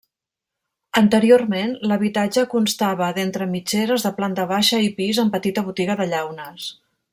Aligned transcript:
Anteriorment, 1.01 1.75
l'habitatge 1.91 2.45
constava 2.55 3.11
d'entre 3.19 3.49
mitgeres 3.53 4.07
de 4.09 4.13
planta 4.21 4.49
baixa 4.55 4.81
i 4.87 4.91
pis 4.99 5.21
amb 5.25 5.37
petita 5.39 5.67
botiga 5.71 5.99
de 6.03 6.11
llaunes. 6.15 6.69